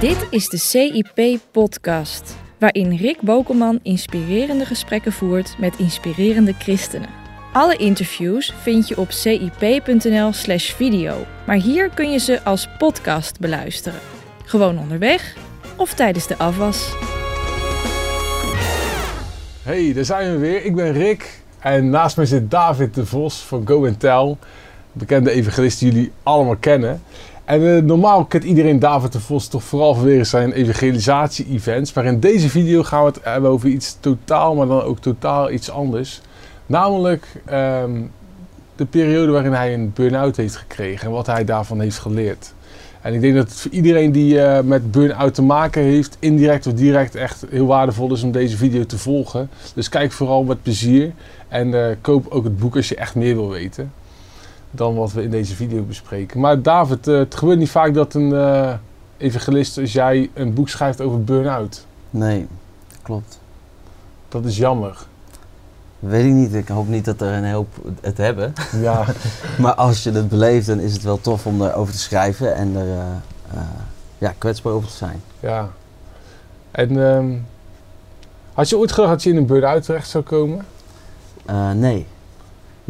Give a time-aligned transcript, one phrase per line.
[0.00, 7.08] Dit is de CIP-podcast, waarin Rick Bokelman inspirerende gesprekken voert met inspirerende christenen.
[7.52, 11.14] Alle interviews vind je op cip.nl/slash video,
[11.46, 14.00] maar hier kun je ze als podcast beluisteren.
[14.44, 15.36] Gewoon onderweg
[15.76, 16.92] of tijdens de afwas.
[19.62, 20.64] Hey, daar zijn we weer.
[20.64, 24.36] Ik ben Rick en naast mij zit David de Vos van Go Tell.
[24.92, 27.02] Bekende evangelist die jullie allemaal kennen.
[27.50, 31.92] En eh, normaal kent iedereen David de Vos toch vooral vanwege zijn evangelisatie-events.
[31.92, 35.50] Maar in deze video gaan we het hebben over iets totaal, maar dan ook totaal
[35.50, 36.20] iets anders.
[36.66, 38.00] Namelijk ehm,
[38.76, 42.52] de periode waarin hij een burn-out heeft gekregen en wat hij daarvan heeft geleerd.
[43.00, 46.66] En ik denk dat het voor iedereen die eh, met burn-out te maken heeft, indirect
[46.66, 49.50] of direct, echt heel waardevol is om deze video te volgen.
[49.74, 51.12] Dus kijk vooral met plezier
[51.48, 53.92] en eh, koop ook het boek als je echt meer wil weten
[54.70, 56.40] dan wat we in deze video bespreken.
[56.40, 58.78] Maar David, uh, het gebeurt niet vaak dat een
[59.16, 61.86] evangelist als jij een boek schrijft over burn-out.
[62.10, 62.46] Nee,
[63.02, 63.40] klopt.
[64.28, 64.96] Dat is jammer.
[66.00, 66.54] Weet ik niet.
[66.54, 67.68] Ik hoop niet dat er een hoop
[68.00, 68.52] het hebben.
[68.80, 69.04] Ja.
[69.58, 72.76] maar als je het beleeft, dan is het wel tof om erover te schrijven en
[72.76, 73.04] er uh,
[73.54, 73.60] uh,
[74.18, 75.22] ja, kwetsbaar over te zijn.
[75.40, 75.68] Ja.
[76.70, 77.46] En um,
[78.52, 80.66] had je ooit gedacht dat je in een burn-out terecht zou komen?
[81.50, 82.06] Uh, nee.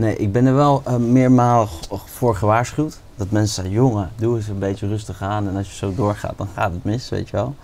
[0.00, 1.68] Nee, ik ben er wel meermaal
[2.04, 2.98] voor gewaarschuwd.
[3.16, 5.48] Dat mensen zeggen, jongen, doe eens een beetje rustig aan.
[5.48, 7.54] En als je zo doorgaat, dan gaat het mis, weet je wel.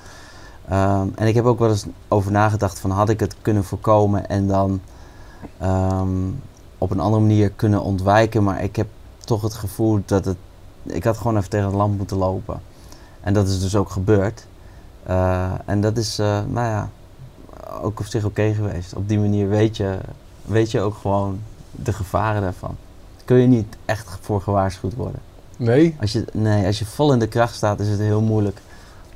[0.73, 4.29] Um, en ik heb ook wel eens over nagedacht van, had ik het kunnen voorkomen
[4.29, 4.81] en dan...
[5.63, 6.41] Um,
[6.79, 8.45] op een andere manier kunnen ontwijken.
[8.45, 8.87] Maar ik heb
[9.19, 10.37] toch het gevoel dat het.
[10.83, 12.61] Ik had gewoon even tegen het lamp moeten lopen.
[13.21, 14.47] En dat is dus ook gebeurd.
[15.09, 16.91] Uh, en dat is, uh, nou ja,
[17.83, 18.95] ook op zich oké geweest.
[18.95, 19.99] Op die manier weet je,
[20.43, 21.41] weet je ook gewoon
[21.83, 22.77] de gevaren daarvan.
[23.17, 25.21] Daar kun je niet echt voor gewaarschuwd worden.
[25.57, 25.97] Nee?
[26.01, 28.61] Als je, nee, als je vol in de kracht staat, is het heel moeilijk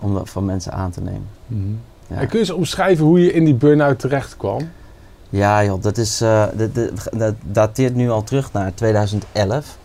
[0.00, 1.28] om dat van mensen aan te nemen.
[1.46, 1.80] Mm -hmm.
[2.06, 2.16] ja.
[2.16, 4.68] En kun je eens omschrijven hoe je in die burn-out terecht kwam?
[5.28, 9.78] Ja, joh, dat, is, uh, dat, dat, dat, dateert nu al terug naar 2011.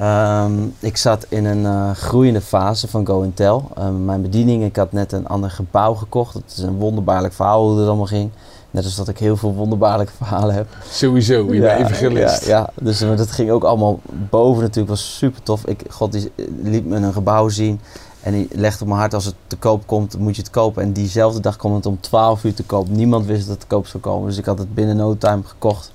[0.00, 3.60] Um, ik zat in een uh, groeiende fase van Go Tell.
[3.78, 6.34] Um, mijn bediening, ik had net een ander gebouw gekocht.
[6.34, 8.30] Het is een wonderbaarlijk verhaal hoe het allemaal ging.
[8.70, 10.66] Net als dat ik heel veel wonderbaarlijke verhalen heb.
[10.90, 12.44] Sowieso, je bent evangelist.
[12.44, 14.88] Ja, ja, dus dat ging ook allemaal boven natuurlijk.
[14.88, 15.66] was super tof.
[15.66, 17.80] Ik, God die liet me een gebouw zien.
[18.22, 20.82] En die legde op mijn hart, als het te koop komt, moet je het kopen.
[20.82, 22.88] En diezelfde dag kwam het om 12 uur te koop.
[22.88, 24.28] Niemand wist dat het te koop zou komen.
[24.28, 25.92] Dus ik had het binnen no time gekocht.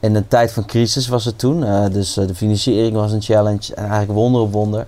[0.00, 1.62] In een tijd van crisis was het toen.
[1.62, 3.74] Uh, dus uh, de financiering was een challenge.
[3.74, 4.86] En eigenlijk wonder op wonder.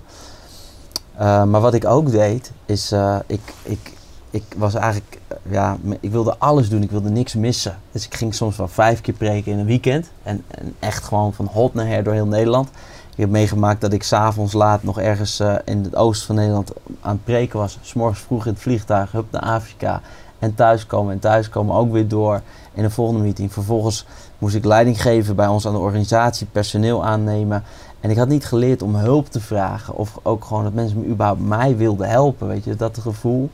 [1.19, 2.93] Uh, maar wat ik ook deed, is
[3.27, 3.93] ik, ik,
[4.31, 5.19] ik was eigenlijk,
[5.49, 6.83] ja, ik wilde alles doen.
[6.83, 7.77] Ik wilde niks missen.
[7.91, 10.11] Dus ik ging soms wel vijf keer preken in een weekend.
[10.23, 10.43] En,
[10.79, 12.69] echt gewoon van hot naar her door heel Nederland.
[13.11, 16.71] Ik heb meegemaakt dat ik s'avonds laat nog ergens uh, in het oosten van Nederland
[17.01, 17.77] aan het preken was.
[17.81, 20.01] S'morgens vroeg in het vliegtuig, hup naar Afrika.
[20.39, 22.41] En thuiskomen en thuiskomen ook weer door
[22.73, 23.53] in een volgende meeting.
[23.53, 24.05] Vervolgens
[24.37, 27.63] moest ik leiding geven bij ons aan de organisatie, personeel aannemen.
[27.99, 29.95] En ik had niet geleerd om hulp te vragen.
[29.95, 32.47] Of ook gewoon dat mensen me überhaupt mij wilden helpen.
[32.47, 33.49] Weet je, dat gevoel.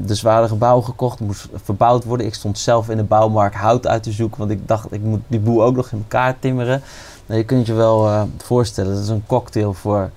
[0.00, 2.26] Dus we hadden een gebouw gekocht, moest verbouwd worden.
[2.26, 4.38] Ik stond zelf in de bouwmarkt hout uit te zoeken.
[4.38, 6.82] Want ik dacht, ik moet die boel ook nog in elkaar timmeren.
[7.26, 10.10] Nou, je kunt je wel uh, voorstellen, dat is een cocktail voor,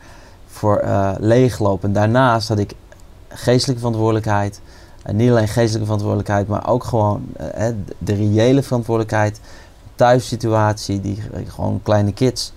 [0.48, 1.84] voor uh, leegloop.
[1.84, 2.74] En daarnaast had ik
[3.28, 4.62] geestelijke verantwoordelijkheid.
[5.04, 7.26] En niet alleen geestelijke verantwoordelijkheid, maar ook gewoon
[7.98, 9.40] de reële verantwoordelijkheid.
[9.96, 12.54] Thuissituatie, die, gewoon kleine kids.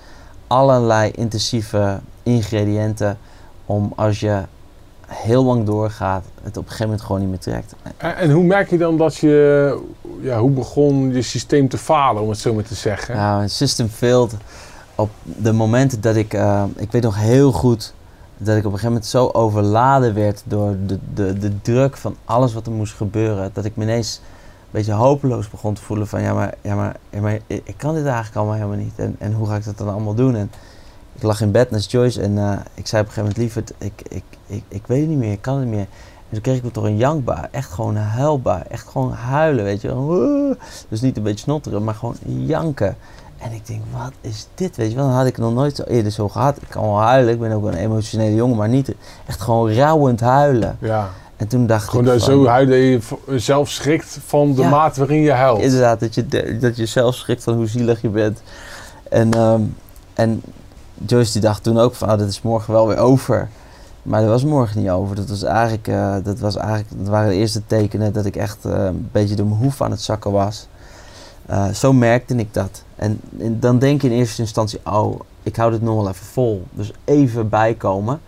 [0.47, 3.19] Allerlei intensieve ingrediënten
[3.67, 4.43] om als je
[5.09, 7.75] heel lang doorgaat, het op een gegeven moment gewoon niet meer trekt.
[7.97, 9.79] En, en hoe merk je dan dat je,
[10.21, 13.15] ja, hoe begon je systeem te falen, om het zo maar te zeggen?
[13.15, 14.35] Ja, mijn system failed
[14.95, 17.95] op de momenten dat ik, uh, ik weet nog heel goed
[18.37, 22.17] dat ik op een gegeven moment zo overladen werd door de, de, de druk van
[22.25, 26.07] alles wat er moest gebeuren, dat ik me ineens een beetje hopeloos begon te voelen
[26.07, 28.93] van ja, maar, ja, maar, ja, maar ik kan dit eigenlijk allemaal helemaal niet.
[28.97, 30.37] En, en hoe ga ik dat dan allemaal doen?
[30.37, 30.51] En,
[31.19, 33.73] ik lag in bed naast Joyce en uh, ik zei op een gegeven moment, lieverd,
[33.79, 35.87] ik, ik, ik, ik weet het niet meer, ik kan het niet meer.
[36.29, 39.81] En toen kreeg ik me toch een jankbaar, echt gewoon huilbaar, echt gewoon huilen, weet
[39.81, 39.89] je.
[40.89, 42.97] Dus niet een beetje snotteren, maar gewoon janken.
[43.39, 45.07] En ik denk, wat is dit, weet je wel.
[45.07, 46.57] Dan had ik nog nooit zo eerder zo gehad.
[46.57, 48.95] Ik kan wel huilen, ik ben ook een emotionele jongen, maar niet
[49.27, 50.77] echt gewoon rouwend huilen.
[50.81, 51.11] Ja.
[51.37, 53.01] En toen dacht gewoon ik Gewoon zo huilen je
[53.37, 55.61] zelf schrikt van de ja, maat waarin je huilt.
[55.61, 58.43] Inderdaad, dat je, dat je zelf schrikt van hoe zielig je bent.
[59.09, 59.77] En, um,
[60.15, 60.43] en
[61.07, 63.49] Joyce die dacht toen ook van, dat is morgen wel weer over.
[64.03, 65.17] Maar dat was morgen niet over.
[65.17, 68.67] Dat, was eigenlijk, uh, dat, was eigenlijk, dat waren de eerste tekenen dat ik echt
[68.67, 70.69] uh, een beetje door mijn hoef aan het zakken was.
[71.51, 72.83] Uh, zo merkte ik dat.
[72.97, 73.21] En,
[73.61, 76.67] dan denk je in eerste instantie, oh, ik hou dit nog wel even vol.
[76.71, 78.21] Dus even bijkomen.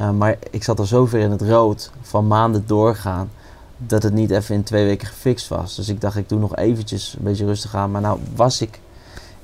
[0.00, 3.30] Eh, maar ik zat al zover in het rood van maanden doorgaan
[3.76, 5.76] dat het niet even in twee weken gefixt was.
[5.76, 7.90] Dus ik dacht, ik doe nog eventjes een beetje rustig aan.
[7.90, 8.80] Maar nou was ik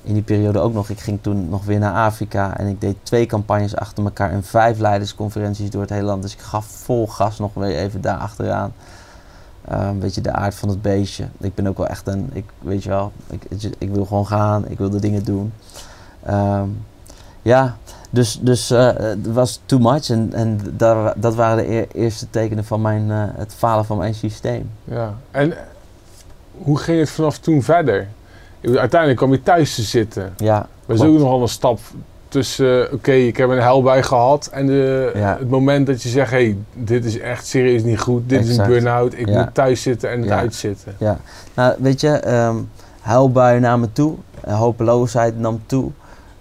[0.07, 0.89] in die periode ook nog.
[0.89, 4.45] Ik ging toen nog weer naar Afrika en ik deed twee campagnes achter elkaar en
[4.45, 6.23] vijf leidersconferenties door het hele land.
[6.23, 8.73] Dus ik gaf vol gas nog weer even daar achteraan.
[9.73, 11.29] Uh, een beetje de aard van het beestje.
[11.39, 14.69] Ik ben ook wel echt een, ik, weet je wel, ik, ik wil gewoon gaan,
[14.69, 15.53] ik wil de dingen doen.
[16.23, 16.69] Ehm,
[17.43, 17.77] ja,
[18.11, 22.65] dus, dus uh, het was too much en, en dat, dat waren de eerste tekenen
[22.65, 24.71] van mijn, uh, het falen van mijn systeem.
[24.85, 25.55] Ja, en
[26.59, 28.09] hoe ging het vanaf toen verder?
[28.75, 30.33] Uiteindelijk kwam je thuis te zitten.
[30.37, 31.79] Ja, We zoeken nogal een stap
[32.29, 35.37] tussen, oké, ik heb een helbij gehad en de, Ja.
[35.39, 38.57] het moment dat je zegt, hé, hey, dit is echt serieus niet goed, dit is
[38.57, 39.39] een burn-out, ik Ja.
[39.43, 40.37] moet thuis zitten en het Ja.
[40.39, 40.95] uitzitten.
[40.99, 41.19] Ja,
[41.55, 42.57] nou weet je, ehm
[43.01, 45.91] huilbuien namen toe, eh, hopeloosheid nam toe.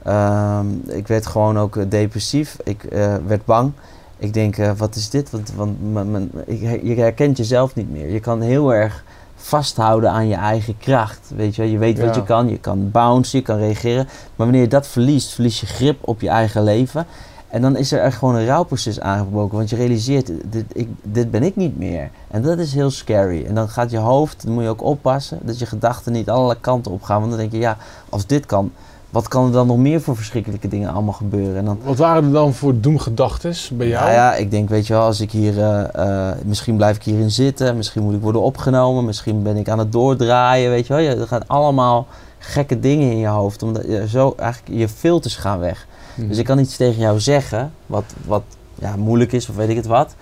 [0.04, 3.72] Ehm, ik werd gewoon ook eh, depressief, ik eh, werd bang.
[4.18, 5.32] Ik denk, wat is dit?
[5.32, 8.10] Want, want mijn- mijn- ik, je herkent jezelf niet meer.
[8.12, 9.04] Je kan heel erg
[9.46, 11.32] vasthouden aan je eigen kracht.
[11.36, 14.06] Weet je, je weet wat je kan, je kan bouncen, je kan reageren.
[14.06, 17.06] Maar wanneer je dat verliest, verlies je grip op je eigen leven.
[17.48, 19.58] En dan is er echt gewoon een rouwproces aangebroken.
[19.58, 22.10] Want je realiseert, dit, ik, dit ben ik niet meer.
[22.28, 23.46] En dat is heel scary.
[23.46, 26.58] En dan gaat je hoofd, dan moet je ook oppassen, dat je gedachten niet alle
[26.60, 27.20] kanten op gaan.
[27.20, 27.78] Want dan denk je, ja,
[28.10, 28.72] als dit kan,
[29.16, 31.58] wat kan er dan nog meer voor verschrikkelijke dingen allemaal gebeuren?
[31.58, 34.04] En dan, Wat waren er dan voor doemgedachtes bij jou?
[34.04, 37.04] nou ja, ik denk, weet je wel, als ik hier, eh, eh, misschien blijf ik
[37.04, 40.94] hierin zitten, misschien moet ik worden opgenomen, misschien ben ik aan het doordraaien, weet je
[40.94, 41.02] wel.
[41.02, 42.08] Je, er gaan allemaal
[42.38, 45.88] gekke dingen in je hoofd, omdat je zo eigenlijk je filters gaan weg.
[46.16, 46.28] Mhm.
[46.28, 48.44] Dus ik kan iets tegen jou zeggen, wat, wat
[48.80, 50.16] ja, moeilijk is of weet ik het wat.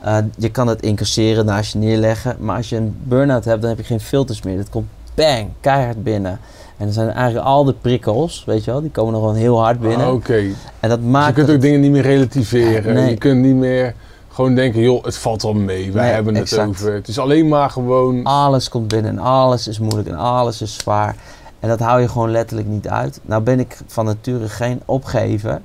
[0.00, 2.36] Eh, je kan het incasseren, naast je neerleggen.
[2.38, 4.56] Maar als je een burn-out hebt, dan heb je geen filters meer.
[4.56, 6.40] Dat komt bang, keihard binnen.
[6.78, 9.60] En dan zijn eigenlijk al de prikkels, weet je wel, die komen nog gewoon heel
[9.62, 10.06] hard binnen.
[10.06, 10.36] Ah, Oké,
[10.80, 12.94] En dat dus je maakt kunt het- ook dingen niet meer relativeren.
[12.94, 13.10] Nee.
[13.10, 13.94] Je kunt niet meer
[14.28, 16.68] gewoon denken, joh, het valt wel mee, wij Nee, hebben het exact.
[16.68, 16.92] over.
[16.92, 18.24] Het is alleen maar gewoon...
[18.24, 21.16] alles komt binnen en alles is moeilijk en alles is zwaar.
[21.60, 23.20] En dat hou je gewoon letterlijk niet uit.
[23.22, 25.60] Nou ben ik van nature geen opgever.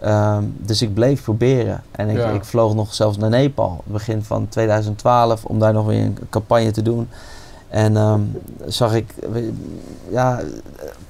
[0.00, 1.82] Ehm, dus ik bleef proberen.
[1.90, 2.28] En ik, Ja.
[2.30, 6.70] ik vloog nog zelfs naar Nepal, begin van 2012, om daar nog weer een campagne
[6.70, 7.08] te doen.
[7.70, 8.20] En ehm,
[8.66, 9.14] zag ik
[10.10, 10.40] ja,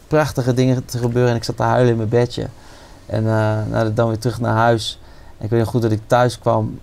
[0.08, 2.46] prachtige dingen te gebeuren en ik zat te huilen in mijn bedje.
[3.06, 3.24] En
[3.70, 5.00] nou, dan weer terug naar huis.
[5.38, 6.78] En ik weet nog goed dat ik thuis kwam,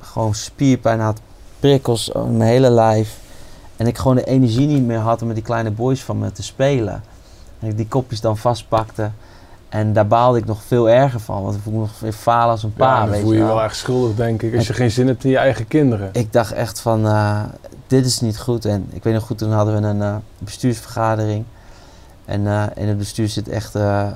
[0.00, 1.20] gewoon spierpijn had,
[1.60, 3.18] prikkels in mijn hele lijf.
[3.76, 6.32] En ik gewoon de energie niet meer had om met die kleine boys van me
[6.32, 7.02] te spelen.
[7.58, 9.10] En ik die kopjes dan vastpakte.
[9.68, 11.42] En daar baalde ik nog veel erger van.
[11.42, 12.94] Want ik voelde me nog weer falen als een pa.
[12.94, 13.54] ja, dan weet voel je je wel.
[13.54, 16.08] wel echt schuldig, denk ik, als je geen zin hebt in je eigen kinderen.
[16.12, 17.42] Ik dacht echt van, eh,
[17.90, 18.64] dit is niet goed.
[18.64, 21.44] En ik weet nog goed, toen hadden we een eh, bestuursvergadering.
[22.24, 24.06] En eh, in het bestuur zit echt eh,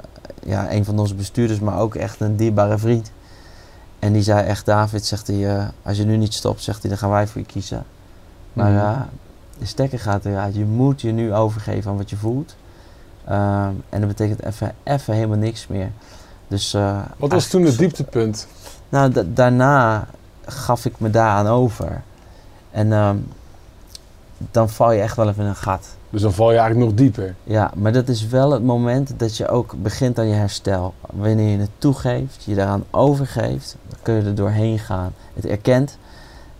[0.46, 3.10] ja, een van onze bestuurders, maar ook echt een dierbare vriend.
[3.98, 6.98] En die zei echt, David, zegt hij, als je nu niet stopt, zegt hij, dan
[6.98, 7.84] gaan wij voor je kiezen.
[8.52, 8.80] Maar Mhm.
[8.80, 9.00] eh,
[9.58, 10.54] de stekker gaat eruit.
[10.54, 12.56] Je moet je nu overgeven aan wat je voelt.
[13.24, 15.90] En dat betekent even, even helemaal niks meer.
[16.48, 16.72] Dus,
[17.16, 18.46] Wat was toen het dieptepunt?
[18.88, 20.06] nou, da- daarna
[20.46, 22.02] gaf ik me daaraan over.
[22.70, 23.16] En ehm,
[24.50, 25.86] dan val je echt wel even in een gat.
[26.10, 27.34] Dus dan val je eigenlijk nog dieper.
[27.44, 30.94] Ja, maar dat is wel het moment dat je ook begint aan je herstel.
[31.12, 35.12] Wanneer je het toegeeft, je daaraan overgeeft, dan kun je er doorheen gaan.
[35.34, 35.98] Het erkent.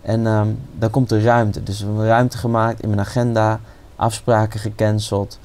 [0.01, 0.47] En ehm,
[0.79, 1.63] dan komt er ruimte.
[1.63, 3.59] Dus we hebben ruimte gemaakt in mijn agenda,
[3.95, 5.39] afspraken gecanceld.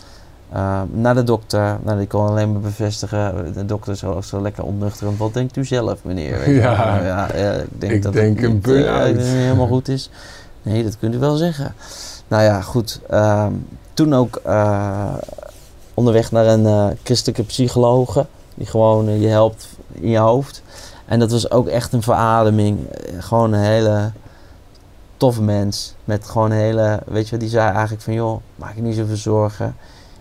[0.53, 3.53] Ehm, naar de dokter, nou, die kon alleen maar bevestigen.
[3.55, 5.19] De dokter is zo, zo lekker onnuchterend.
[5.19, 6.39] Wat denkt u zelf, meneer?
[6.39, 6.57] Weet.
[6.63, 6.85] Ja.
[6.95, 9.17] Nou ja, ik denk Ik dat denk het niet, eh, burn-out.
[9.17, 10.11] helemaal goed is.
[10.63, 11.75] Nee, dat kunt u wel zeggen.
[12.31, 13.01] Nou ja, goed.
[13.09, 13.53] ehm,
[13.95, 15.15] toen ook eh,
[15.95, 18.27] onderweg naar een eh, christelijke psychologe.
[18.55, 20.63] Die gewoon eh, je helpt in je hoofd.
[21.07, 22.79] En dat was ook echt een verademing.
[23.19, 24.11] Gewoon een hele
[25.17, 25.95] toffe mens.
[26.05, 28.97] Met gewoon een hele, weet je wat, die zei eigenlijk van joh, maak je niet
[28.97, 29.77] zoveel zorgen.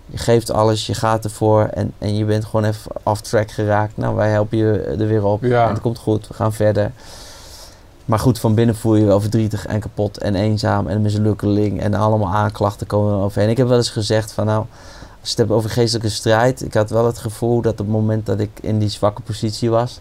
[0.05, 3.97] Je geeft alles, je gaat ervoor en, en je bent gewoon even off track geraakt.
[3.97, 5.43] Nou, wij helpen je er weer op.
[5.43, 5.63] Ja.
[5.63, 6.91] En het komt goed, we gaan verder.
[8.09, 11.81] Maar goed, van binnen voel je je wel verdrietig en kapot en eenzaam en mislukkeling
[11.81, 13.49] en allemaal aanklachten komen er overheen.
[13.49, 14.59] Ik heb wel eens gezegd van nou,
[14.99, 17.87] als je het hebt over geestelijke strijd, ik had wel het gevoel dat op het
[17.87, 19.99] moment dat ik in die zwakke positie was,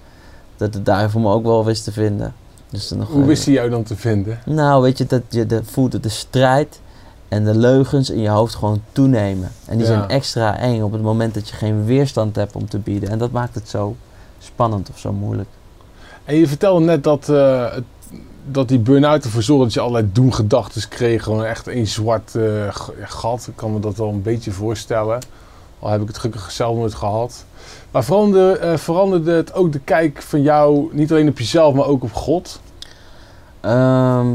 [0.56, 2.34] dat de duivel me ook wel wist te vinden.
[2.70, 4.38] Dus nog Hoe wist hij jou dan te vinden?
[4.46, 6.80] nou, weet je, dat je de, voelt de strijd
[7.28, 9.50] en de leugens in je hoofd gewoon toenemen.
[9.66, 9.92] En die Ja.
[9.92, 13.08] zijn extra eng op het moment dat je geen weerstand hebt om te bieden.
[13.08, 13.96] En dat maakt het zo
[14.38, 15.48] spannend of zo moeilijk.
[16.24, 17.84] En je vertelde net dat, eh, het-
[18.50, 21.22] dat die burn-out ervoor zorgde dat je allerlei doemgedachten kreeg.
[21.22, 22.42] Gewoon echt een zwart eh,
[23.02, 23.46] gat.
[23.46, 25.18] Ik kan me dat wel een beetje voorstellen.
[25.78, 27.44] Al heb ik het gelukkig zelf nooit gehad.
[27.90, 31.86] Maar veranderde, eh, veranderde het ook de kijk van jou, niet alleen op jezelf, maar
[31.86, 32.60] ook op God?
[33.60, 34.28] Ehm,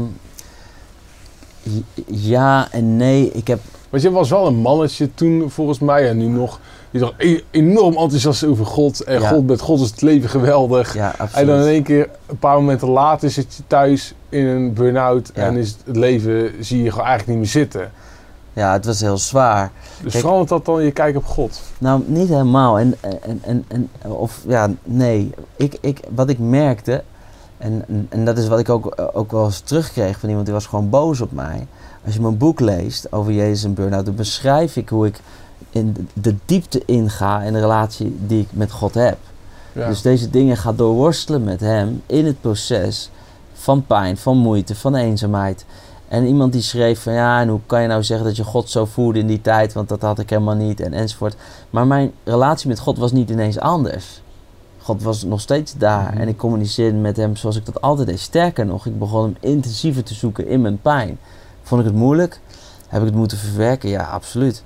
[2.06, 3.30] ja en nee.
[3.32, 6.60] Ik heb Want je was wel een mannetje toen, volgens mij, en nu nog.
[6.94, 9.00] Je was e- enorm enthousiast over God.
[9.00, 9.28] En Ja.
[9.28, 10.94] God, met God is het leven geweldig.
[10.94, 14.72] ja, En dan in één keer, een paar momenten later, zit je thuis in een
[14.72, 15.30] burn-out.
[15.34, 15.42] Ja.
[15.42, 17.90] En is het leven, zie je gewoon eigenlijk niet meer zitten.
[18.52, 19.70] Ja, het was heel zwaar.
[20.02, 21.60] Dus Kijk- verandert dat dan je kijk op God?
[21.78, 22.78] Nou, niet helemaal.
[22.78, 25.30] En, en, en, en, of ja, nee.
[25.56, 27.02] Ik, ik, wat ik merkte,
[27.58, 30.54] en, en, en dat is wat ik ook, ook wel eens terugkreeg van iemand die
[30.54, 31.66] was gewoon boos op mij.
[32.04, 35.20] Als je mijn boek leest over Jezus en burn-out, dan beschrijf ik hoe ik
[35.70, 39.18] in de diepte inga in de relatie die ik met God heb.
[39.72, 39.88] Ja.
[39.88, 43.10] Dus deze dingen gaat doorworstelen met hem in het proces
[43.52, 45.64] van pijn, van moeite, van eenzaamheid.
[46.08, 48.70] En iemand die schreef van ja, en hoe kan je nou zeggen dat je God
[48.70, 51.36] zo voerde in die tijd, want dat had ik helemaal niet en enzovoort.
[51.70, 54.22] Maar mijn relatie met God was niet ineens anders.
[54.82, 56.20] God was nog steeds daar Mhm.
[56.20, 58.20] en ik communiceerde met hem zoals ik dat altijd deed.
[58.20, 61.18] Sterker nog, ik begon hem intensiever te zoeken in mijn pijn.
[61.62, 62.40] Vond ik het moeilijk?
[62.88, 63.88] Heb ik het moeten verwerken?
[63.88, 64.62] Ja, absoluut.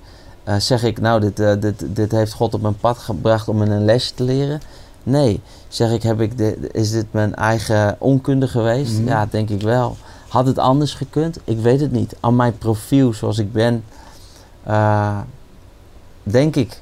[0.49, 3.57] Eh, zeg ik, nou, dit, eh, dit, dit heeft God op mijn pad gebracht om
[3.57, 4.61] me een lesje te leren?
[5.02, 5.40] Nee.
[5.69, 8.93] Zeg ik, heb ik de, is dit mijn eigen onkunde geweest?
[8.99, 9.09] Mhm.
[9.09, 9.97] Ja, denk ik wel.
[10.28, 11.38] Had het anders gekund?
[11.45, 12.17] Ik weet het niet.
[12.21, 13.85] Aan mijn profiel zoals ik ben,
[14.62, 15.19] eh,
[16.23, 16.81] denk ik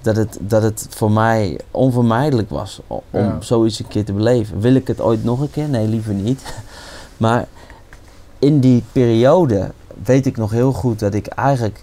[0.00, 3.36] dat het, dat het voor mij onvermijdelijk was om Ja.
[3.40, 4.60] zoiets een keer te beleven.
[4.60, 5.68] Wil ik het ooit nog een keer?
[5.68, 6.42] Nee, liever niet.
[7.16, 7.46] Maar
[8.38, 9.70] in die periode
[10.04, 11.82] weet ik nog heel goed dat ik eigenlijk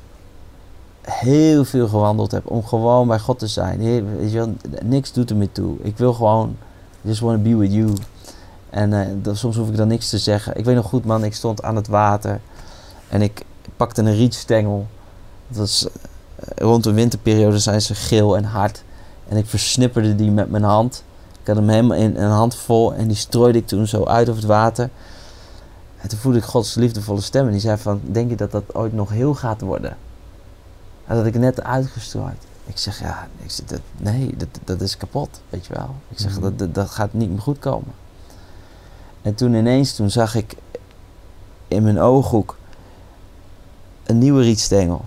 [1.04, 3.80] heel veel gewandeld heb om gewoon bij God te zijn.
[3.80, 4.04] Heer,
[4.84, 5.76] niks doet er meer toe.
[5.82, 6.58] Ik wil gewoon,
[7.02, 7.94] just want to be with you.
[8.70, 10.58] En eh, soms hoef ik dan niks te zeggen.
[10.58, 12.42] Ik weet nog goed, man, ik stond aan het water
[13.10, 13.46] en ik
[13.78, 14.88] pakte een rietstengel.
[15.48, 15.88] Dat was,
[16.36, 18.84] eh, rond de winterperiode zijn ze geel en hard.
[19.28, 21.04] En ik versnipperde die met mijn hand.
[21.42, 24.42] Ik had hem helemaal in een handvol en die strooide ik toen zo uit over
[24.42, 24.90] het water.
[25.98, 28.76] En toen voelde ik Gods liefdevolle stem en die zei van, denk je dat dat
[28.76, 29.98] ooit nog heel gaat worden?
[31.08, 32.44] Dat had ik net uitgestrooid.
[32.66, 35.96] Ik zeg, ja, ik zeg, dat, nee, dat, dat is kapot, weet je wel.
[36.10, 36.42] Ik zeg, Mhm.
[36.42, 37.94] dat, dat, dat gaat niet meer goed komen.
[39.22, 40.56] En toen ineens, toen zag ik
[41.68, 42.58] in mijn ooghoek
[44.04, 45.06] een nieuwe rietstengel.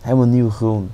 [0.00, 0.90] Helemaal nieuw groen.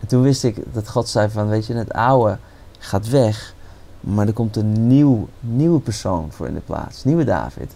[0.00, 2.38] En toen wist ik dat God zei van, weet je, het oude
[2.78, 3.54] gaat weg.
[4.00, 7.04] Maar er komt een nieuw, nieuwe persoon voor in de plaats.
[7.04, 7.72] Nieuwe David.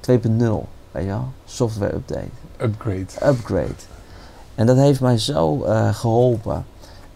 [0.00, 1.28] 2.0, weet je wel.
[1.44, 2.28] Software update
[2.60, 3.06] Upgrade.
[3.30, 3.74] upgrade.
[4.58, 6.66] En dat heeft mij zo eh, geholpen.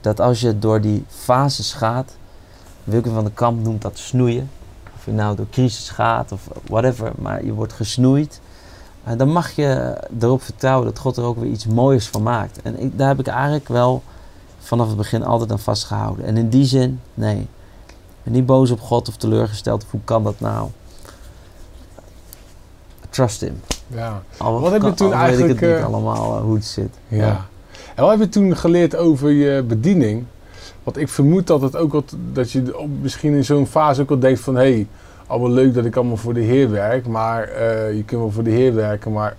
[0.00, 2.16] Dat als je door die fases gaat,
[2.84, 4.50] Wilke van der Kamp noemt dat snoeien.
[4.96, 8.40] Of je nou door crisis gaat of whatever, maar je wordt gesnoeid.
[9.04, 12.62] eh, dan mag je erop vertrouwen dat God er ook weer iets moois van maakt.
[12.62, 14.02] En daar heb ik eigenlijk wel
[14.58, 16.24] vanaf het begin altijd aan vastgehouden.
[16.24, 17.40] En in die zin, nee.
[17.88, 19.84] Ik ben niet boos op God of teleurgesteld.
[19.84, 20.68] Of hoe kan dat nou?
[23.10, 23.60] Trust him.
[23.94, 24.22] Ja.
[24.36, 26.54] Al Wat heb je toen al weet ik eigenlijk, het niet eh, allemaal eh, hoe
[26.54, 26.94] het zit.
[27.08, 27.46] ja.
[27.94, 30.24] En wat heb je toen geleerd over je bediening?
[30.82, 34.18] Want ik vermoed dat het ook wat, dat je misschien in zo'n fase ook wel
[34.18, 34.86] denkt van hé, hey,
[35.26, 38.42] allemaal leuk dat ik allemaal voor de Heer werk, maar eh, je kunt wel voor
[38.42, 39.36] de Heer werken, maar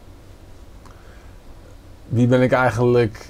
[2.08, 3.30] wie ben ik eigenlijk?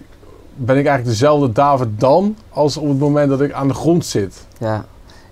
[0.55, 4.05] Ben ik eigenlijk dezelfde David dan als op het moment dat ik aan de grond
[4.05, 4.45] zit?
[4.57, 4.85] Ja,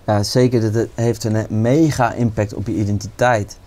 [0.06, 0.60] ja zeker.
[0.60, 3.58] Dat het heeft een mega impact op je identiteit.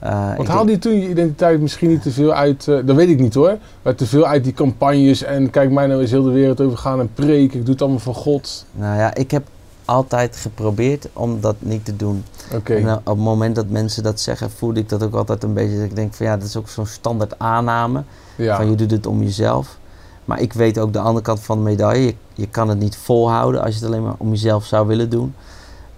[0.00, 3.08] Eh, Want haalde je toen je identiteit misschien niet te veel uit, eh, dat weet
[3.08, 6.22] ik niet hoor, maar te veel uit die campagnes en kijk mij nou eens heel
[6.22, 8.64] de wereld over gaan en preken, ik doe het allemaal voor God.
[8.72, 9.42] Nou ja, ik heb
[9.84, 12.24] altijd geprobeerd om dat niet te doen.
[12.54, 12.74] Oké.
[12.74, 15.54] En eh, op het moment dat mensen dat zeggen, voelde ik dat ook altijd een
[15.54, 15.74] beetje.
[15.76, 18.02] Dat ik denk van ja, dat is ook zo'n standaard aanname.
[18.36, 18.56] ja.
[18.56, 19.78] Van je doet het om jezelf.
[20.24, 22.06] Maar ik weet ook de andere kant van de medaille.
[22.06, 25.10] Je, je kan het niet volhouden als je het alleen maar om jezelf zou willen
[25.10, 25.34] doen.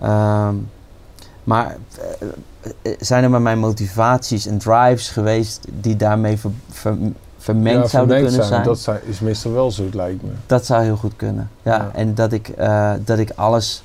[0.01, 0.55] Ehm,
[1.45, 1.77] maar
[2.21, 2.29] eh,
[2.93, 6.97] eh, zijn er maar mijn motivaties en drives geweest die daarmee ver- ver-
[7.39, 8.65] vermengd Ja, zouden kunnen zijn?
[8.65, 10.29] Dat zijn- is meestal wel zo, het lijkt me.
[10.47, 11.51] Dat zou heel goed kunnen.
[11.63, 11.91] Ja, Ja.
[11.95, 13.83] En dat ik, eh, dat ik alles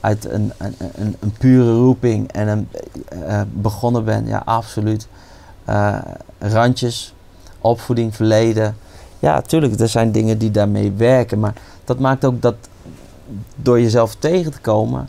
[0.00, 2.68] uit een, een, een, een pure roeping en een,
[3.52, 4.26] begonnen ben.
[4.26, 5.06] Ja, absoluut.
[6.38, 7.14] Randjes,
[7.60, 8.76] opvoeding, verleden.
[9.18, 11.40] Ja, tuurlijk, er zijn dingen die daarmee werken.
[11.40, 12.54] Maar dat maakt ook dat
[13.56, 15.08] door jezelf tegen te komen,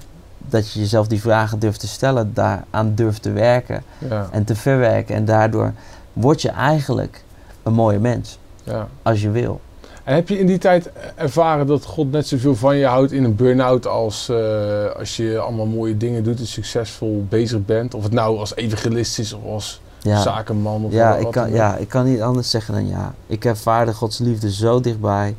[0.49, 4.55] dat je jezelf die vragen durft te stellen, daaraan durft te werken Ja, en te
[4.55, 5.15] verwerken.
[5.15, 5.73] En daardoor
[6.13, 7.23] word je eigenlijk
[7.63, 8.87] een mooie mens, ja.
[9.01, 9.61] als je wil.
[10.03, 13.23] En heb je in die tijd ervaren dat God net zoveel van je houdt in
[13.23, 17.93] een burn-out als eh, als je allemaal mooie dingen doet en succesvol bezig bent?
[17.93, 20.21] Of het nou als evangelist is of als Ja.
[20.21, 21.53] zakenman of Ja wat ik, dan kan, ook.
[21.55, 23.13] ja, ik kan niet anders zeggen dan ja.
[23.27, 25.35] Ik ervaarde Gods liefde zo dichtbij.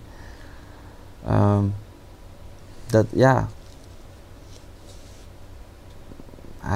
[1.27, 1.65] Eh, Ehm,
[2.87, 3.49] dat, ja.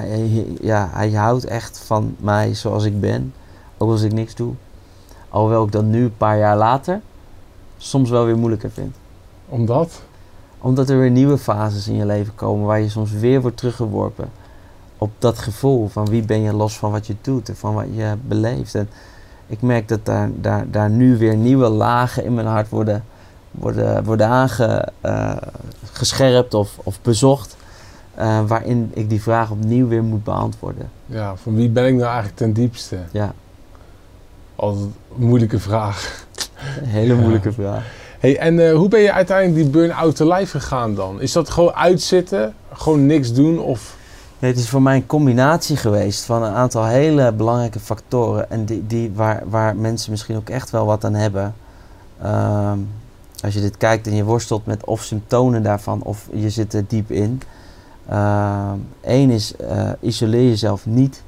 [0.00, 0.88] Hij, ja.
[0.92, 3.34] hij houdt echt van mij zoals ik ben.
[3.76, 4.54] Ook als ik niks doe.
[5.28, 7.00] Alhoewel ik dat nu, een paar jaar later,
[7.76, 8.96] soms wel weer moeilijker vind.
[9.48, 10.02] Omdat?
[10.58, 14.30] Omdat er weer nieuwe fases in je leven komen waar je soms weer wordt teruggeworpen.
[14.98, 17.86] Op dat gevoel van wie ben je los van wat je doet en van wat
[17.94, 18.74] je beleeft.
[18.74, 18.88] En
[19.46, 23.04] ik merk dat daar, daar, daar nu weer nieuwe lagen in mijn hart worden,
[23.50, 27.56] worden, worden aangescherpt of, of bezocht.
[28.18, 30.90] Eh, waarin ik die vraag opnieuw weer moet beantwoorden.
[31.06, 32.98] Ja, van wie ben ik nou eigenlijk ten diepste?
[33.10, 33.32] Ja,
[34.56, 34.84] Altijd
[35.18, 36.26] een moeilijke vraag.
[36.80, 37.20] een hele Ja.
[37.20, 37.84] moeilijke vraag.
[38.20, 41.20] Hey, en eh, hoe ben je uiteindelijk die burn-out te lijf gegaan dan?
[41.20, 43.96] Is dat gewoon uitzitten, gewoon niks doen of...
[44.38, 48.50] Nee, het is voor mij een combinatie geweest van een aantal hele belangrijke factoren.
[48.50, 51.54] En die, die waar, waar mensen misschien ook echt wel wat aan hebben.
[52.22, 52.78] Ehm,
[53.44, 56.84] als je dit kijkt en je worstelt met of symptomen daarvan of je zit er
[56.88, 57.40] diep in.
[59.00, 61.22] Eén is, eh, isoleer jezelf niet.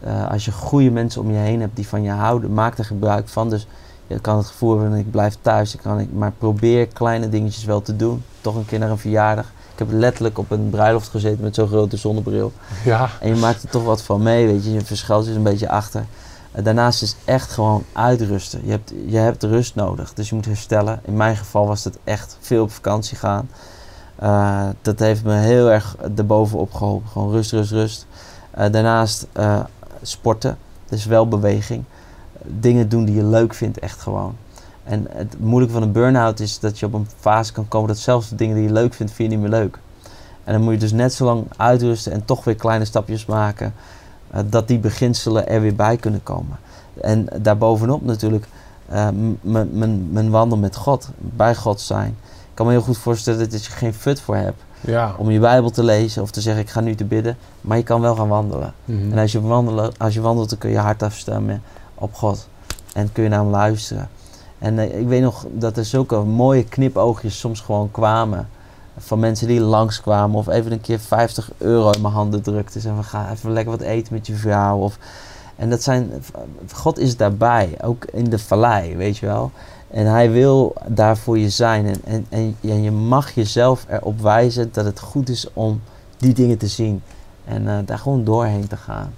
[0.00, 2.84] Eh, als je goede mensen om je heen hebt die van je houden, maak er
[2.84, 3.50] gebruik van.
[3.50, 3.66] Dus
[4.06, 7.64] je kan het gevoel hebben, ik blijf thuis, ik kan, ik, maar probeer kleine dingetjes
[7.64, 8.22] wel te doen.
[8.40, 9.46] Toch een keer naar een verjaardag.
[9.72, 12.52] Ik heb letterlijk op een bruiloft gezeten met zo'n grote zonnebril.
[12.84, 14.72] Ja, En je maakt er toch wat van mee, weet je.
[14.72, 16.04] Je verschuilt je een beetje achter.
[16.52, 18.60] Eh, daarnaast is echt gewoon uitrusten.
[18.64, 21.00] Je hebt, je hebt rust nodig, dus je moet herstellen.
[21.04, 23.48] In mijn geval was het echt veel op vakantie gaan.
[24.16, 27.08] Eh, dat heeft me heel erg erbovenop geholpen.
[27.08, 28.06] Gewoon rust, rust, rust.
[28.50, 29.60] Eh, daarnaast eh,
[30.02, 30.58] sporten,
[30.88, 31.84] dus wel beweging.
[32.42, 34.36] Dingen doen die je leuk vindt, echt gewoon.
[34.84, 37.98] En het moeilijke van een burn-out is dat je op een fase kan komen dat
[37.98, 39.78] zelfs de dingen die je leuk vindt, vind je niet meer leuk.
[40.44, 43.74] En dan moet je dus net zo lang uitrusten en toch weer kleine stapjes maken.
[44.46, 46.58] dat die beginselen er weer bij kunnen komen.
[47.00, 48.46] En daarbovenop natuurlijk
[50.10, 52.16] mijn wandel met God, bij God zijn.
[52.56, 55.14] Ik kan me heel goed voorstellen dat je geen fut voor hebt ja.
[55.18, 57.36] om je Bijbel te lezen of te zeggen ik ga nu te bidden.
[57.60, 58.74] Maar je kan wel gaan wandelen.
[58.84, 59.12] Mhm.
[59.12, 61.62] En als je, wandelen, als je wandelt, dan kun je hart afstemmen
[61.94, 62.48] op God.
[62.92, 64.08] En kun je naar hem luisteren.
[64.58, 68.48] En eh, ik weet nog dat er zulke mooie knipoogjes soms gewoon kwamen.
[68.98, 70.38] Van mensen die langskwamen.
[70.38, 72.80] Of even een keer 50 euro in mijn handen drukten.
[72.80, 74.78] Zeggen van ga even lekker wat eten met je vrouw.
[74.78, 74.98] Of,
[75.56, 76.10] en dat zijn,
[76.72, 77.76] God is daarbij.
[77.82, 79.50] Ook in de vallei, weet je wel.
[79.90, 81.86] En hij wil daar voor je zijn.
[81.86, 85.80] En, en, en, je mag jezelf erop wijzen dat het goed is om
[86.16, 87.02] die dingen te zien.
[87.44, 89.14] En eh, daar gewoon doorheen te gaan.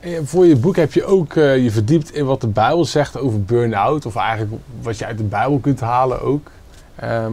[0.00, 3.18] En voor je boek heb je ook eh, je verdiept in wat de Bijbel zegt
[3.18, 4.06] over burn-out.
[4.06, 6.50] Of eigenlijk wat je uit de Bijbel kunt halen ook.
[6.96, 7.32] Ehm,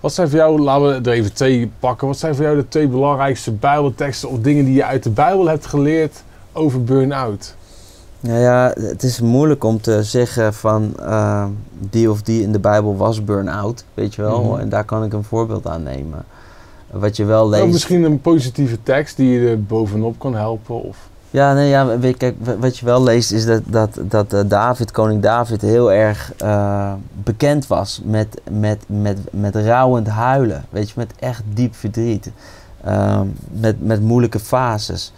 [0.00, 2.06] wat zijn voor jou, laten we er even twee pakken.
[2.06, 5.46] Wat zijn voor jou de twee belangrijkste Bijbelteksten of dingen die je uit de Bijbel
[5.46, 6.22] hebt geleerd
[6.56, 7.54] over burn-out?
[8.20, 11.44] Nou ja, het is moeilijk om te zeggen van eh,
[11.90, 14.42] die of die in de Bijbel was burn-out, weet je wel.
[14.44, 14.60] Mhm.
[14.60, 16.24] En daar kan ik een voorbeeld aan nemen.
[16.90, 17.62] Wat je wel leest.
[17.64, 20.82] Of misschien een positieve tekst die je er bovenop kan helpen.
[20.82, 20.96] Of...
[21.30, 24.40] Ja, nee, ja, weet, kijk, wa- wat je wel leest is dat, dat, dat eh,
[24.46, 26.92] David, koning David, heel erg eh,
[27.22, 30.64] bekend was met, met, met, met rouwend huilen.
[30.70, 32.30] Weet je, met echt diep verdriet.
[32.84, 35.12] Ehm, met, met moeilijke fases.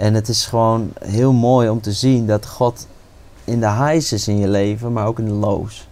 [0.00, 2.86] En het is gewoon heel mooi om te zien dat God
[3.44, 5.88] in de highs is in je leven, maar ook in de lows.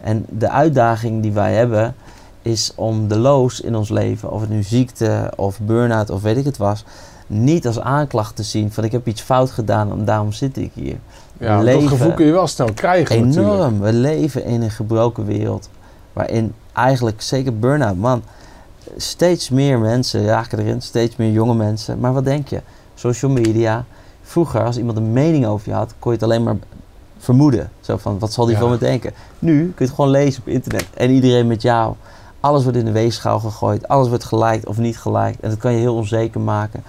[0.00, 1.94] En de uitdaging die wij hebben
[2.42, 6.36] is om de lows in ons leven, of het nu ziekte of burn-out of weet
[6.36, 6.84] ik het was,
[7.26, 10.70] niet als aanklacht te zien van ik heb iets fout gedaan en daarom zit ik
[10.74, 10.96] hier.
[11.38, 11.80] Ja, Leven.
[11.80, 13.54] dat gevoel kun je wel snel krijgen natuurlijk.
[13.54, 13.80] Enorm.
[13.80, 15.68] We leven in een gebroken wereld
[16.12, 18.22] waarin eigenlijk, zeker burn-out, man,
[18.96, 21.98] steeds meer mensen raken erin, steeds meer jonge mensen.
[21.98, 22.60] Maar wat denk je?
[23.02, 23.84] Social media.
[24.22, 26.56] Vroeger, als iemand een mening over je had, kon je het alleen maar
[27.18, 27.70] vermoeden.
[27.80, 28.60] Zo van, wat zal die Ja.
[28.60, 29.12] van me denken?
[29.38, 31.94] Nu kun je het gewoon lezen op internet en iedereen met jou.
[32.40, 35.40] Alles wordt in de weegschaal gegooid, alles wordt gelijkt of niet gelijkt.
[35.40, 36.82] En dat kan je heel onzeker maken.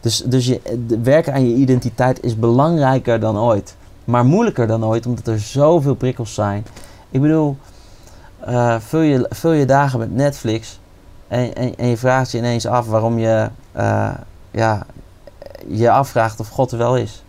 [0.00, 0.60] Dus, dus je,
[1.02, 3.76] werken aan je identiteit is belangrijker dan ooit.
[4.04, 6.66] Maar moeilijker dan ooit, omdat er zoveel prikkels zijn.
[7.10, 7.56] Ik bedoel,
[8.40, 10.78] eh, vul, je, vul je dagen met Netflix
[11.28, 14.10] en, en, en je vraagt je ineens af waarom je eh,
[14.50, 14.86] ja,
[15.66, 17.22] je afvraagt of God er wel is.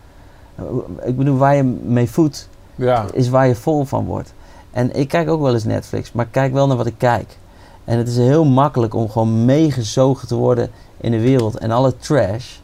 [1.04, 4.32] Ik bedoel, waar je mee voedt, Ja, is waar je vol van wordt.
[4.70, 7.38] En ik kijk ook wel eens Netflix, maar ik kijk wel naar wat ik kijk.
[7.84, 11.96] En het is heel makkelijk om gewoon meegezogen te worden in de wereld en alle
[11.96, 12.56] trash.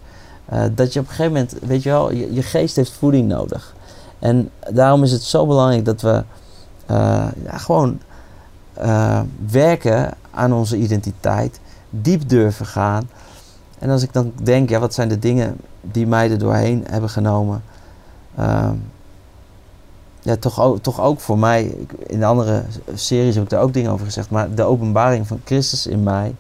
[0.45, 3.29] eh, dat je op een gegeven moment, weet je wel, je, je geest heeft voeding
[3.29, 3.75] nodig.
[4.19, 6.25] En daarom is het zo belangrijk dat we
[6.87, 6.97] eh,
[7.45, 8.01] ja, gewoon
[8.73, 13.09] eh, werken aan onze identiteit, diep durven gaan.
[13.79, 17.11] En als ik dan denk, ja, wat zijn de dingen die mij er doorheen hebben
[17.11, 17.63] genomen?
[18.37, 18.75] Ehm,
[20.21, 21.75] ja, toch, ook, toch ook voor mij,
[22.07, 22.63] in de andere
[22.95, 26.35] series heb ik daar ook dingen over gezegd, maar de openbaring van Christus in mij,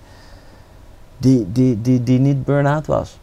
[1.18, 3.18] die, die, die, die niet burn-out was.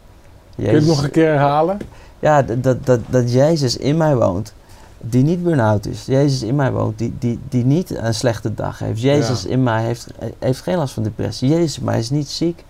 [0.56, 1.78] Kun je het nog een keer herhalen?
[2.18, 4.52] Ja, dat, dat, dat Jezus in mij woont,
[5.00, 6.04] die niet burn-out is.
[6.06, 9.00] Jezus in mij woont, die, die, die niet een slechte dag heeft.
[9.00, 9.48] Jezus Ja.
[9.48, 10.06] in mij heeft,
[10.38, 11.48] heeft geen last van depressie.
[11.48, 12.64] Jezus in mij is niet ziek.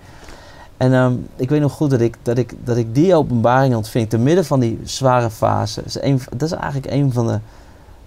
[0.77, 4.09] En ehm, ik weet nog goed dat ik, dat, ik, dat ik die openbaring ontving
[4.09, 5.83] te midden van die zware fase.
[5.83, 7.39] Dat is, dat is eigenlijk een van de,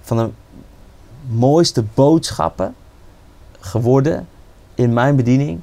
[0.01, 0.29] van de
[1.27, 2.75] mooiste boodschappen
[3.59, 4.27] geworden
[4.75, 5.59] in mijn bediening.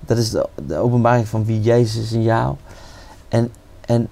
[0.00, 2.54] Dat is de, openbaring van wie Jezus is in jou.
[3.28, 4.08] En, en,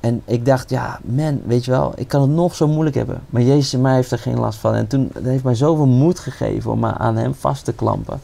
[0.00, 3.20] en ik dacht, ja, man, weet je wel, ik kan het nog zo moeilijk hebben.
[3.30, 4.74] Maar Jezus in mij heeft er geen last van.
[4.74, 8.20] En toen dat heeft mij zoveel moed gegeven om aan Hem vast te klampen.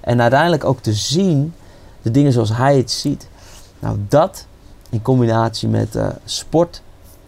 [0.00, 1.54] En uiteindelijk ook te zien
[2.06, 3.28] de dingen zoals Hij het ziet.
[3.78, 4.46] Nou, dat
[4.90, 6.82] in combinatie met eh, sport,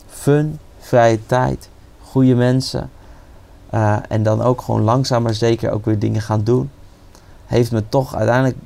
[0.08, 1.68] fun, vrije tijd,
[2.02, 2.90] goede mensen.
[3.70, 6.70] eh, en dan ook gewoon langzaam maar zeker ook weer dingen gaan doen.
[7.46, 8.56] Heeft me toch uiteindelijk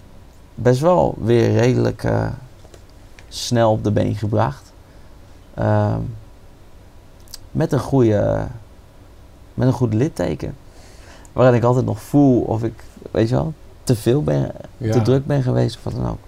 [0.55, 2.27] best wel weer redelijk eh,
[3.29, 4.73] snel op de been gebracht.
[5.55, 6.01] Ehm,
[7.51, 8.47] met een goede,
[9.55, 10.57] met een goed litteken.
[11.33, 13.53] Waarin ik altijd nog voel of ik, weet je wel,
[13.85, 14.93] te veel ben, Ja.
[14.93, 16.19] te druk ben geweest of wat dan ook.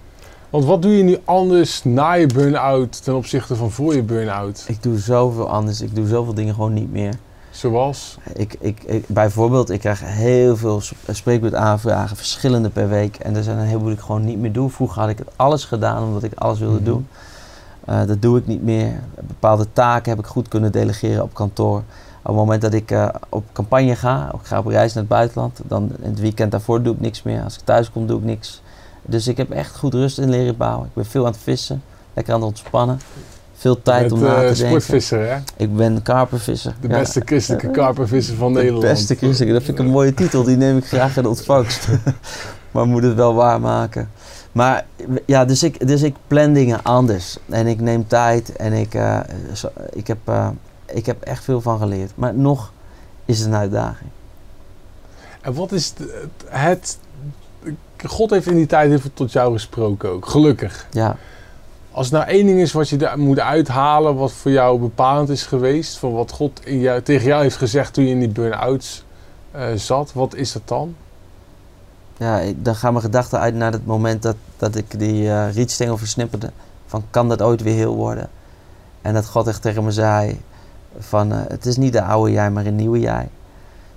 [0.49, 4.63] Want wat doe je nu anders na je burn-out ten opzichte van voor je burn-out?
[4.67, 5.81] Ik doe zoveel anders.
[5.81, 7.13] Ik doe zoveel dingen gewoon niet meer.
[7.51, 8.17] Zoals?
[8.33, 13.15] Ik, ik, ik, bijvoorbeeld, ik krijg heel veel sp- spreekbeurtaanvragen, verschillende per week.
[13.15, 14.69] En er zijn een heleboel die ik gewoon niet meer doe.
[14.69, 16.83] Vroeger had ik het alles gedaan omdat ik alles wilde Mhm.
[16.85, 17.07] doen.
[17.85, 18.91] Eh, dat doe ik niet meer.
[19.27, 21.83] Bepaalde taken heb ik goed kunnen delegeren op kantoor.
[22.27, 25.11] Op het moment dat ik eh, op campagne ga, ik ga op reis naar het
[25.11, 27.43] buitenland, dan in het weekend daarvoor doe ik niks meer.
[27.43, 28.61] Als ik thuis kom, doe ik niks.
[29.01, 30.85] Dus ik heb echt goed rust in leren bouwen.
[30.87, 31.81] Ik ben veel aan het vissen,
[32.13, 32.99] lekker aan het ontspannen.
[33.55, 34.55] Veel tijd Met om na te eh, denken.
[34.65, 35.37] sportvisser, hè?
[35.57, 36.75] Ik ben karpervisser.
[36.81, 36.97] De Ja.
[36.99, 38.83] beste christelijke karpervisser van De Nederland.
[38.85, 41.87] beste christelijke, dat vind ik een mooie titel, die neem ik graag in ontvangst.
[42.71, 44.09] maar moet het wel waarmaken.
[44.51, 44.85] Maar
[45.25, 47.37] ja, dus ik, dus ik plan dingen anders.
[47.49, 49.19] En ik neem tijd en ik, eh,
[49.93, 50.17] ik, heb,
[50.85, 52.11] ik heb echt veel van geleerd.
[52.15, 52.71] Maar nog
[53.25, 54.09] is het een uitdaging.
[55.41, 56.07] En wat is het,
[56.47, 56.97] het...
[58.05, 60.87] God heeft in die tijd heel veel tot jou gesproken ook, gelukkig.
[60.91, 61.17] Ja,
[61.91, 65.29] Als er nou één ding is wat je daar moet uithalen, wat voor jou bepalend
[65.29, 68.29] is geweest, van wat God in jou, tegen jou heeft gezegd toen je in die
[68.29, 69.03] burn-outs
[69.51, 70.95] eh, zat, wat is dat dan?
[72.17, 75.53] ja ik, dan gaan mijn gedachten uit naar het moment dat, dat ik die eh
[75.53, 76.51] rietstengel versnipperde.
[76.85, 78.29] Van kan dat ooit weer heel worden?
[79.01, 80.39] En dat God echt tegen me zei
[80.99, 83.29] van eh, het is niet de oude jij, maar een nieuwe jij.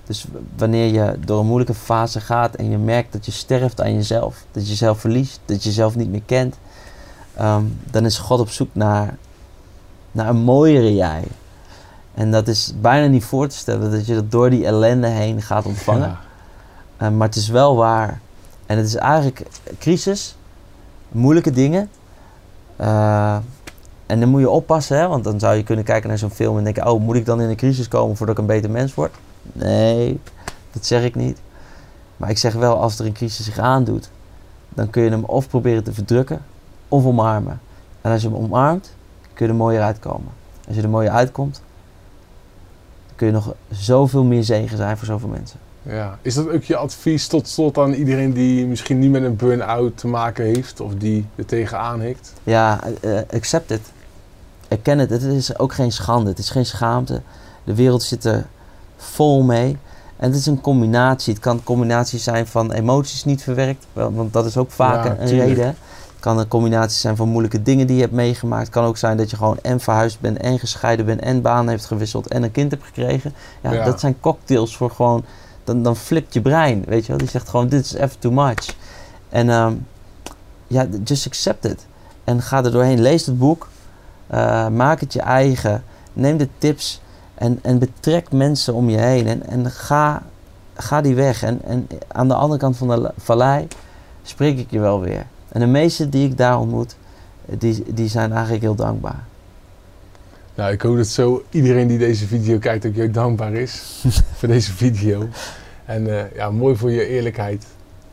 [0.07, 0.25] Dus
[0.57, 4.45] wanneer je door een moeilijke fase gaat en je merkt dat je sterft aan jezelf,
[4.53, 6.57] dat je jezelf verliest, dat je jezelf niet meer kent,
[7.35, 9.17] ehm, dan is God op zoek naar,
[10.13, 11.25] naar een mooiere jij.
[12.15, 15.43] En dat is bijna niet voor te stellen dat je dat door die ellende heen
[15.43, 16.17] gaat ontvangen.
[16.99, 17.07] Ja.
[17.07, 18.21] Uh, maar het is wel waar.
[18.67, 19.47] En het is eigenlijk
[19.79, 20.37] crisis,
[21.09, 21.91] moeilijke dingen.
[22.81, 23.37] Uh,
[24.09, 25.09] en dan moet je oppassen, hè?
[25.09, 27.41] want dan zou je kunnen kijken naar zo'n film en denken: Oh, moet ik dan
[27.41, 29.15] in een crisis komen voordat ik een beter mens word?
[29.43, 30.21] Nee,
[30.73, 31.41] dat zeg ik niet.
[32.17, 34.11] Maar ik zeg wel: als er een crisis zich aandoet,
[34.69, 36.45] dan kun je hem of proberen te verdrukken
[36.89, 37.61] of omarmen.
[38.01, 38.93] En als je hem omarmt,
[39.35, 40.33] kun je er mooier uitkomen.
[40.67, 41.63] Als je er mooier uitkomt,
[43.07, 45.59] dan kun je nog zoveel meer zegen zijn voor zoveel mensen.
[45.83, 46.19] Ja.
[46.23, 49.97] Is dat ook je advies tot slot aan iedereen die misschien niet met een burn-out
[49.97, 52.33] te maken heeft of die er tegenaan hikt?
[52.43, 53.93] Ja, eh, accept it.
[54.69, 55.11] Erken het.
[55.11, 56.31] Het is ook geen schande.
[56.31, 57.23] Het is geen schaamte.
[57.65, 58.47] De wereld zit er
[58.97, 59.77] vol mee.
[60.17, 61.33] En het is een combinatie.
[61.33, 63.87] Het kan een combinatie zijn van emoties niet verwerkt.
[63.93, 65.49] Want dat is ook vaak Ja, een tuurlijk.
[65.49, 65.67] reden.
[65.67, 68.63] Het kan een combinatie zijn van moeilijke dingen die je hebt meegemaakt.
[68.65, 71.69] Het kan ook zijn dat je gewoon en verhuisd bent en gescheiden bent en baan
[71.69, 73.35] heeft gewisseld en een kind hebt gekregen.
[73.63, 73.85] Ja, Ja.
[73.85, 75.25] dat zijn cocktails voor gewoon...
[75.65, 77.19] Dan, dan flipt je brein, weet je wel.
[77.19, 78.75] Die zegt gewoon, dit is even too much.
[79.29, 79.75] En ehm,
[80.67, 81.87] ja, just accept it.
[82.25, 83.01] En ga er doorheen.
[83.01, 83.69] Lees het boek.
[84.29, 85.83] Eh, maak het je eigen.
[86.13, 87.01] Neem de tips.
[87.35, 89.27] En, en betrek mensen om je heen.
[89.27, 90.23] En, en ga,
[90.75, 91.43] ga die weg.
[91.43, 93.67] En, en aan de andere kant van de vallei
[94.23, 95.27] spreek ik je wel weer.
[95.49, 96.97] En de meesten die ik daar ontmoet,
[97.45, 99.25] die, die zijn eigenlijk heel dankbaar.
[100.55, 104.03] Nou, ik hoop dat zo iedereen die deze video kijkt ook je dankbaar is
[104.37, 105.29] voor deze video.
[105.85, 107.67] En eh, ja, mooi voor je eerlijkheid.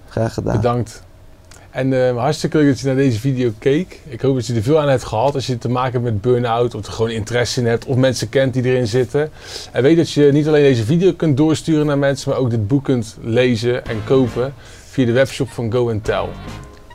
[0.09, 0.55] Graag gedaan.
[0.55, 1.03] Bedankt.
[1.75, 3.99] En eh, hartstikke leuk dat je naar deze video keek.
[4.07, 6.21] Ik hoop dat je er veel aan hebt gehad als je te maken hebt met
[6.21, 9.31] burn-out of er gewoon interesse in hebt of mensen kent die erin zitten.
[9.71, 12.67] En weet dat je niet alleen deze video kunt doorsturen naar mensen, maar ook dit
[12.67, 14.53] boek kunt lezen en kopen
[14.89, 16.27] via de webshop van Go Tell.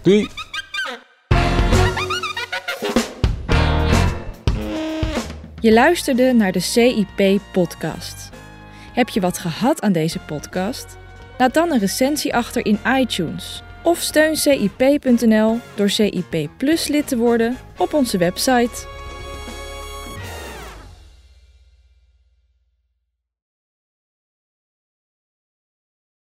[0.02, 0.28] Doei!
[5.60, 8.30] Je luisterde naar de CIP-podcast.
[8.92, 10.96] Heb je wat gehad aan deze podcast?
[11.38, 13.62] Laat dan een recensie achter in iTunes.
[13.82, 18.99] Of steun CIP.nl door CIP Plus lid te worden op onze website.